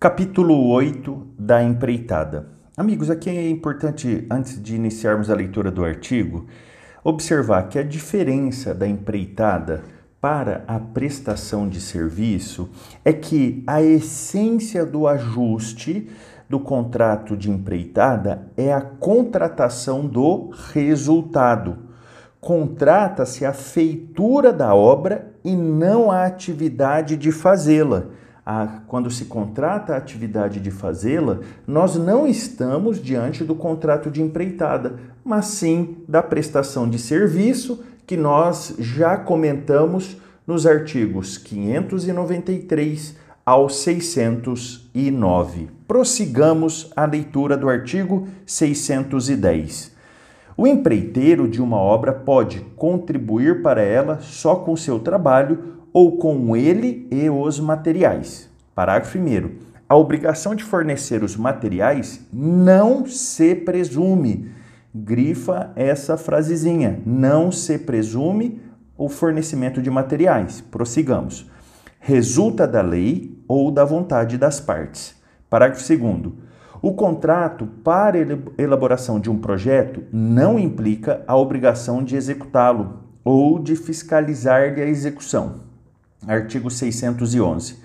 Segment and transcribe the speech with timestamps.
[0.00, 2.46] Capítulo 8 da empreitada.
[2.76, 6.46] Amigos, aqui é importante, antes de iniciarmos a leitura do artigo,
[7.02, 9.82] observar que a diferença da empreitada
[10.20, 12.70] para a prestação de serviço
[13.04, 16.08] é que a essência do ajuste
[16.48, 21.76] do contrato de empreitada é a contratação do resultado.
[22.40, 28.16] Contrata-se a feitura da obra e não a atividade de fazê-la
[28.50, 34.22] a, quando se contrata a atividade de fazê-la, nós não estamos diante do contrato de
[34.22, 40.16] empreitada, mas sim da prestação de serviço que nós já comentamos
[40.46, 45.68] nos artigos 593 ao 609.
[45.86, 49.92] Prossigamos a leitura do artigo 610.
[50.56, 56.56] O empreiteiro de uma obra pode contribuir para ela só com seu trabalho ou com
[56.56, 58.48] ele e os materiais.
[58.74, 59.50] Parágrafo 1.
[59.88, 64.50] A obrigação de fornecer os materiais não se presume.
[64.94, 67.00] Grifa essa frasezinha.
[67.06, 68.60] Não se presume
[68.96, 70.60] o fornecimento de materiais.
[70.60, 71.50] Prossigamos.
[71.98, 75.16] Resulta da lei ou da vontade das partes.
[75.48, 76.32] Parágrafo 2.
[76.80, 78.18] O contrato para
[78.56, 85.67] elaboração de um projeto não implica a obrigação de executá-lo ou de fiscalizar-lhe a execução.
[86.26, 87.76] Artigo 611.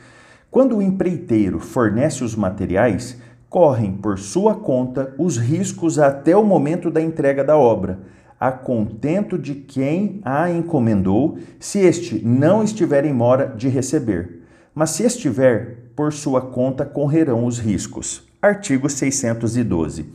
[0.50, 3.18] Quando o empreiteiro fornece os materiais,
[3.50, 8.00] correm por sua conta os riscos até o momento da entrega da obra,
[8.40, 14.42] a contento de quem a encomendou, se este não estiver em mora de receber.
[14.74, 18.28] Mas se estiver, por sua conta correrão os riscos.
[18.42, 20.06] Artigo 612.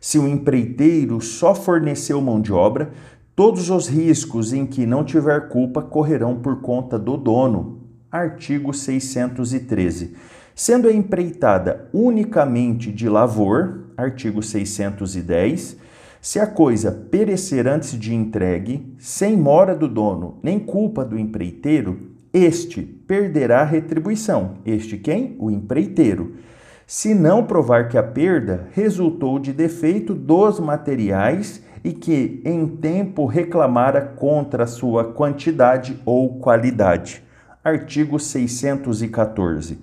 [0.00, 2.90] Se o empreiteiro só forneceu mão de obra,
[3.36, 7.80] Todos os riscos em que não tiver culpa correrão por conta do dono.
[8.08, 10.14] Artigo 613.
[10.54, 15.76] Sendo a empreitada unicamente de lavor, artigo 610,
[16.20, 22.12] se a coisa perecer antes de entregue, sem mora do dono nem culpa do empreiteiro,
[22.32, 24.58] este perderá a retribuição.
[24.64, 25.34] Este quem?
[25.40, 26.36] O empreiteiro.
[26.86, 33.26] Se não provar que a perda resultou de defeito dos materiais e que em tempo
[33.26, 37.22] reclamara contra sua quantidade ou qualidade.
[37.62, 39.78] Artigo 614.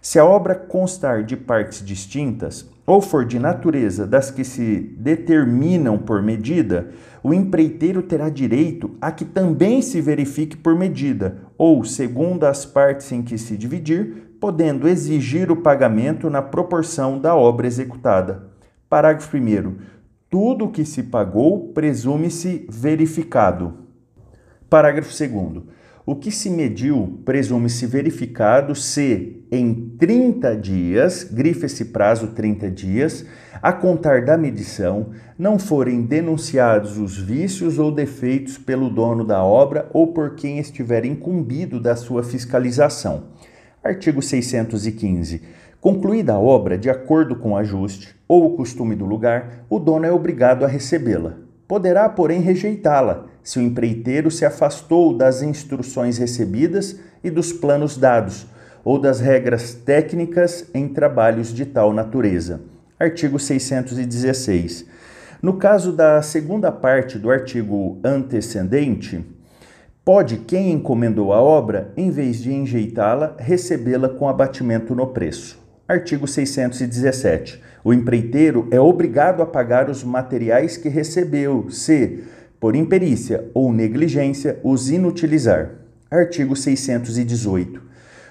[0.00, 5.96] Se a obra constar de partes distintas ou for de natureza das que se determinam
[5.96, 6.88] por medida,
[7.22, 13.12] o empreiteiro terá direito a que também se verifique por medida, ou segundo as partes
[13.12, 18.48] em que se dividir, podendo exigir o pagamento na proporção da obra executada.
[18.90, 19.76] Parágrafo 1.
[20.32, 23.74] Tudo que se pagou presume-se verificado.
[24.70, 25.64] Parágrafo 2.
[26.06, 33.26] O que se mediu presume-se verificado se, em 30 dias, grife esse prazo 30 dias,
[33.60, 39.90] a contar da medição, não forem denunciados os vícios ou defeitos pelo dono da obra
[39.92, 43.24] ou por quem estiver incumbido da sua fiscalização.
[43.84, 45.42] Artigo 615.
[45.82, 50.06] Concluída a obra de acordo com o ajuste ou o costume do lugar, o dono
[50.06, 51.34] é obrigado a recebê-la.
[51.66, 58.46] Poderá, porém, rejeitá-la se o empreiteiro se afastou das instruções recebidas e dos planos dados,
[58.84, 62.60] ou das regras técnicas em trabalhos de tal natureza.
[62.96, 64.86] Artigo 616.
[65.42, 69.26] No caso da segunda parte do artigo antecedente,
[70.04, 75.60] pode quem encomendou a obra, em vez de enjeitá-la, recebê-la com abatimento no preço.
[75.92, 77.60] Artigo 617.
[77.84, 82.20] O empreiteiro é obrigado a pagar os materiais que recebeu, se,
[82.58, 85.72] por imperícia ou negligência, os inutilizar.
[86.10, 87.82] Artigo 618.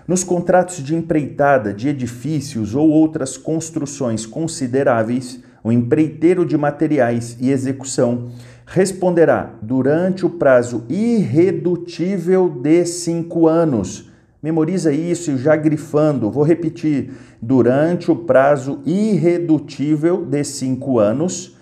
[0.07, 7.51] Nos contratos de empreitada de edifícios ou outras construções consideráveis, o empreiteiro de materiais e
[7.51, 8.31] execução
[8.66, 14.10] responderá durante o prazo irredutível de cinco anos
[14.41, 16.31] Memoriza isso já grifando.
[16.31, 21.58] Vou repetir: durante o prazo irredutível de cinco anos,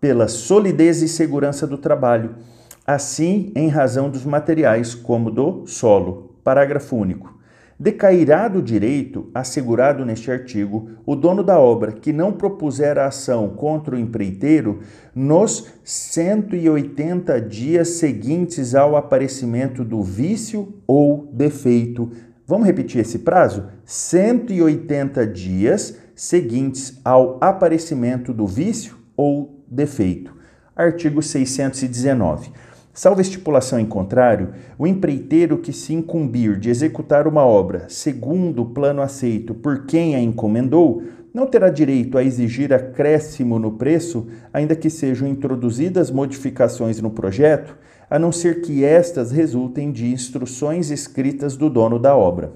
[0.00, 2.34] pela solidez e segurança do trabalho,
[2.86, 6.34] assim em razão dos materiais, como do solo.
[6.42, 7.32] Parágrafo único.
[7.78, 13.50] Decairá do direito assegurado neste artigo o dono da obra que não propuser a ação
[13.50, 14.80] contra o empreiteiro
[15.14, 22.10] nos 180 dias seguintes ao aparecimento do vício ou defeito.
[22.46, 23.64] Vamos repetir esse prazo?
[23.84, 30.32] 180 dias seguintes ao aparecimento do vício ou defeito.
[30.76, 32.52] Artigo 619.
[32.96, 38.66] Salvo estipulação em contrário, o empreiteiro que se incumbir de executar uma obra segundo o
[38.66, 41.02] plano aceito por quem a encomendou,
[41.34, 47.76] não terá direito a exigir acréscimo no preço, ainda que sejam introduzidas modificações no projeto,
[48.08, 52.52] a não ser que estas resultem de instruções escritas do dono da obra.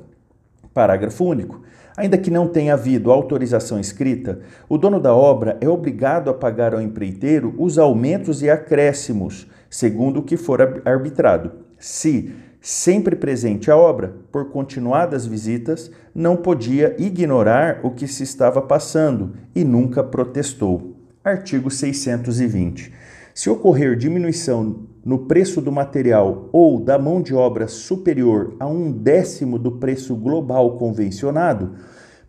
[0.72, 1.62] Parágrafo único.
[1.96, 4.38] Ainda que não tenha havido autorização escrita,
[4.68, 10.20] o dono da obra é obrigado a pagar ao empreiteiro os aumentos e acréscimos, segundo
[10.20, 11.52] o que for arbitrado.
[11.78, 18.60] Se, sempre presente à obra, por continuadas visitas, não podia ignorar o que se estava
[18.60, 20.96] passando e nunca protestou.
[21.22, 22.92] Artigo 620.
[23.34, 28.90] Se ocorrer diminuição no preço do material ou da mão de obra superior a um
[28.90, 31.74] décimo do preço global convencionado,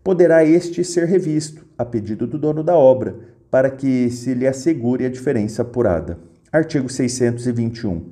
[0.04, 3.16] poderá este ser revisto, a pedido do dono da obra,
[3.50, 6.20] para que se lhe assegure a diferença apurada.
[6.52, 8.08] Artigo 621.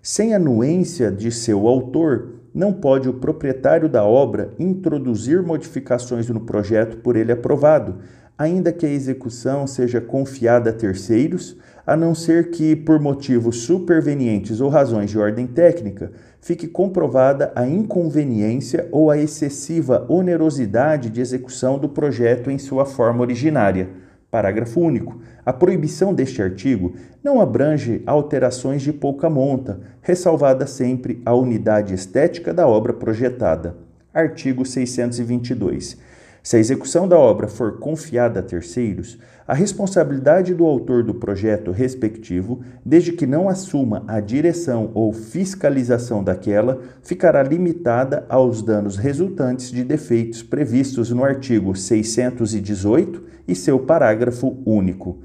[0.00, 6.98] Sem anuência de seu autor, não pode o proprietário da obra introduzir modificações no projeto
[6.98, 7.96] por ele aprovado,
[8.38, 14.60] ainda que a execução seja confiada a terceiros a não ser que, por motivos supervenientes
[14.60, 21.76] ou razões de ordem técnica, fique comprovada a inconveniência ou a excessiva onerosidade de execução
[21.76, 23.88] do projeto em sua forma originária.
[24.30, 25.20] Parágrafo único.
[25.44, 32.54] A proibição deste artigo não abrange alterações de pouca monta, ressalvada sempre a unidade estética
[32.54, 33.76] da obra projetada.
[34.14, 35.98] Artigo 622.
[36.42, 41.70] Se a execução da obra for confiada a terceiros, a responsabilidade do autor do projeto
[41.70, 49.70] respectivo, desde que não assuma a direção ou fiscalização daquela, ficará limitada aos danos resultantes
[49.70, 55.18] de defeitos previstos no artigo 618 e seu parágrafo único.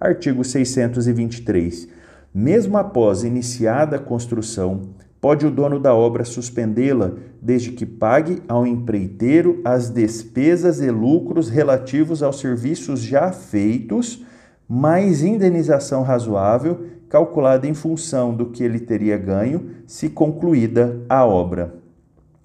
[0.00, 1.88] Artigo 623.
[2.34, 4.90] Mesmo após iniciada a construção,
[5.26, 11.48] pode o dono da obra suspendê-la, desde que pague ao empreiteiro as despesas e lucros
[11.48, 14.24] relativos aos serviços já feitos,
[14.68, 21.74] mais indenização razoável, calculada em função do que ele teria ganho se concluída a obra.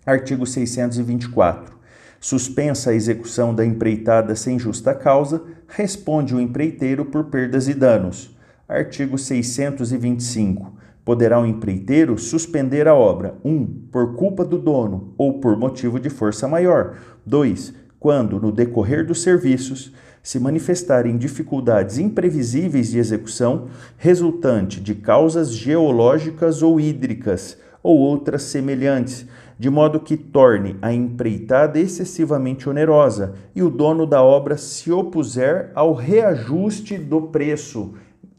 [0.04, 1.76] Artigo 624.
[2.20, 8.36] Suspensa a execução da empreitada sem justa causa, responde o empreiteiro por perdas e danos.
[8.68, 10.81] Artigo 625
[11.12, 13.52] poderá o empreiteiro suspender a obra: 1.
[13.52, 16.96] Um, por culpa do dono ou por motivo de força maior.
[17.26, 17.74] 2.
[18.00, 19.92] Quando, no decorrer dos serviços,
[20.24, 23.68] se manifestarem dificuldades imprevisíveis de execução
[23.98, 29.26] resultante de causas geológicas ou hídricas ou outras semelhantes,
[29.60, 35.72] de modo que torne a empreitada excessivamente onerosa e o dono da obra se opuser
[35.76, 37.96] ao reajuste do preço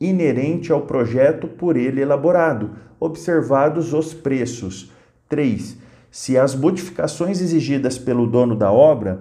[0.07, 4.93] inerente ao projeto por ele elaborado, observados os preços.
[5.29, 5.77] 3.
[6.11, 9.21] Se as modificações exigidas pelo dono da obra,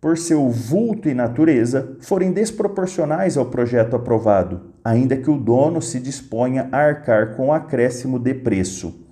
[0.00, 6.00] por seu vulto e natureza, forem desproporcionais ao projeto aprovado, ainda que o dono se
[6.00, 9.06] disponha a arcar com acréscimo de preço.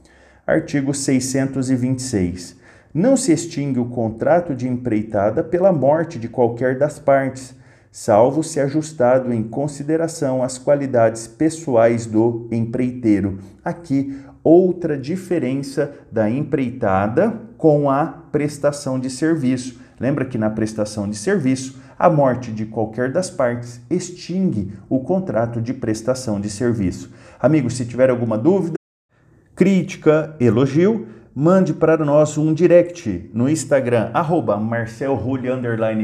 [0.46, 2.56] Artigo 626.
[2.94, 7.54] Não se extingue o contrato de empreitada pela morte de qualquer das partes,
[8.00, 13.40] salvo se ajustado em consideração às qualidades pessoais do empreiteiro.
[13.64, 19.80] Aqui, outra diferença da empreitada com a prestação de serviço.
[19.98, 25.60] Lembra que na prestação de serviço, a morte de qualquer das partes extingue o contrato
[25.60, 27.12] de prestação de serviço.
[27.40, 28.76] Amigos, se tiver alguma dúvida,
[29.56, 31.08] crítica, elogio,
[31.40, 34.56] mande para nós um direct no Instagram, arroba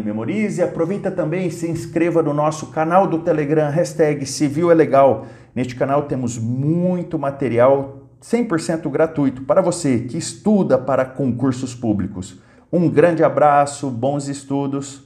[0.01, 0.63] Memorize.
[0.63, 5.27] Aproveita também e se inscreva no nosso canal do Telegram, hashtag Civil é Legal.
[5.53, 12.41] Neste canal temos muito material 100% gratuito para você que estuda para concursos públicos.
[12.73, 15.03] Um grande abraço, bons estudos.